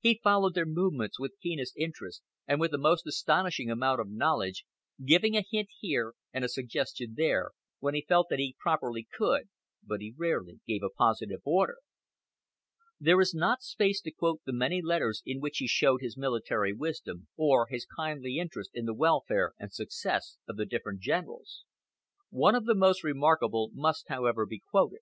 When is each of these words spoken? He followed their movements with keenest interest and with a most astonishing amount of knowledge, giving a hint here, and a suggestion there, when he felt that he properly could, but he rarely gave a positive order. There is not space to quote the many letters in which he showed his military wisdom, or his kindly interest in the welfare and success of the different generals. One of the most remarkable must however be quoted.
He 0.00 0.20
followed 0.22 0.52
their 0.52 0.66
movements 0.66 1.18
with 1.18 1.38
keenest 1.42 1.74
interest 1.78 2.20
and 2.46 2.60
with 2.60 2.74
a 2.74 2.76
most 2.76 3.06
astonishing 3.06 3.70
amount 3.70 3.98
of 3.98 4.10
knowledge, 4.10 4.66
giving 5.02 5.38
a 5.38 5.42
hint 5.50 5.70
here, 5.80 6.12
and 6.34 6.44
a 6.44 6.50
suggestion 6.50 7.14
there, 7.16 7.52
when 7.78 7.94
he 7.94 8.04
felt 8.06 8.26
that 8.28 8.38
he 8.38 8.54
properly 8.58 9.08
could, 9.10 9.48
but 9.82 10.02
he 10.02 10.12
rarely 10.14 10.60
gave 10.68 10.82
a 10.82 10.90
positive 10.90 11.40
order. 11.46 11.76
There 13.00 13.22
is 13.22 13.32
not 13.32 13.62
space 13.62 14.02
to 14.02 14.10
quote 14.10 14.42
the 14.44 14.52
many 14.52 14.82
letters 14.82 15.22
in 15.24 15.40
which 15.40 15.56
he 15.56 15.66
showed 15.66 16.02
his 16.02 16.14
military 16.14 16.74
wisdom, 16.74 17.28
or 17.38 17.68
his 17.70 17.86
kindly 17.86 18.36
interest 18.36 18.68
in 18.74 18.84
the 18.84 18.92
welfare 18.92 19.54
and 19.58 19.72
success 19.72 20.36
of 20.46 20.58
the 20.58 20.66
different 20.66 21.00
generals. 21.00 21.64
One 22.28 22.54
of 22.54 22.66
the 22.66 22.74
most 22.74 23.02
remarkable 23.02 23.70
must 23.72 24.08
however 24.10 24.44
be 24.44 24.60
quoted. 24.60 25.00